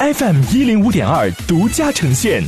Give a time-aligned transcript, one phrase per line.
[0.00, 2.40] FM 一零五点二独家呈现。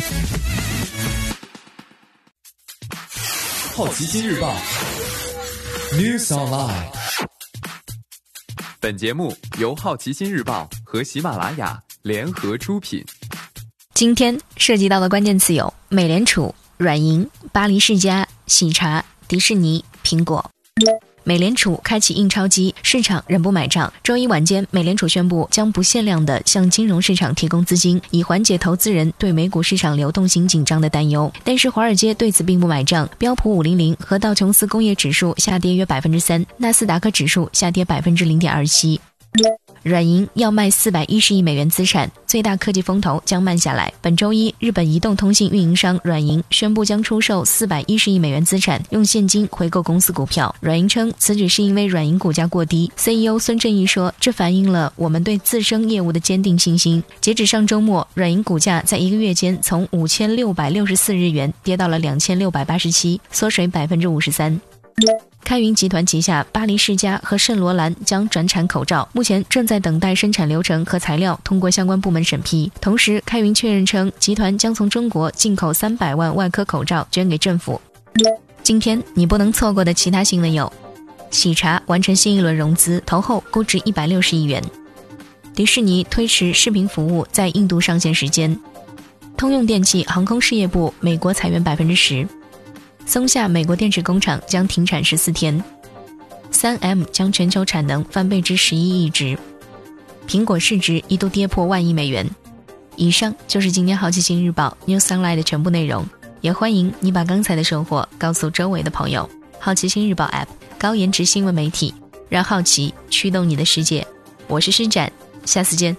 [3.74, 4.54] 好奇心日报
[5.94, 6.86] ，News Online。
[8.78, 13.04] 本节目由好奇心日报和喜马拉雅联合出品。
[13.94, 20.48] 今天涉及到的关键词有：美联储、软银、巴黎世家、喜茶、迪士尼、苹果。
[21.24, 23.92] 美联储开启印钞机，市场仍不买账。
[24.02, 31.32] 周一晚间，美联储宣布将不限量的向金融市场提供资金，以缓解投资人对美股市场流动性紧张的担忧。
[31.44, 33.08] 但是，华尔街对此并不买账。
[33.18, 39.00] 标普五零零和道琼斯工业指数下跌约百分之三，纳斯达克指数下跌百分之零点二七。
[39.82, 43.90] 软银要卖四百一十亿美元资产，最大科技风投将慢下来。
[44.02, 50.54] 本周一，日本移动通信运营商软银宣布将出售四百一十亿美元资产，用现金回购公司股票。
[50.60, 52.90] 软银称，此举是因为软银股价过低。
[52.96, 57.02] CEO 孙正义说，这反映了我们对自身业务的坚定信心。
[57.20, 64.60] 截止上周末，软银股价在一个月间从五千六百六十四日元跌到了两千六百八十七，缩水百分之五十三。
[65.42, 72.70] 开云集团旗下巴黎世家和圣罗兰将转产口罩，目前正在等待生产流程和材料通过相关部门审批。
[72.80, 77.80] 同时，开云确认称，集团将从中国进口三百万外科口罩捐给政府。
[78.62, 80.72] 今天你不能错过的其他新闻有：
[81.30, 84.62] 喜茶完成新一轮融资，投后估值一百六十亿元；
[85.54, 88.54] 迪士尼推迟视频服务在印度上线时间；
[89.36, 92.28] 通用电气航空事业部美国裁员百分之十。
[93.10, 95.60] 松下美国电池工厂将停产十四天，
[96.52, 99.36] 三 M 将全球产能翻倍至十一亿只，
[100.28, 102.24] 苹果市值一度跌破万亿美元。
[102.94, 106.06] 以上就是今天好奇心日报 New Sunlight 的全部内容，
[106.40, 109.28] 也欢迎你把刚才的收获告诉周围的朋友。
[109.58, 110.46] 好奇心日报 App
[110.78, 111.92] 高颜值新闻媒体，
[112.28, 114.06] 让好奇驱动你的世界。
[114.46, 115.10] 我是施展，
[115.44, 115.96] 下次见。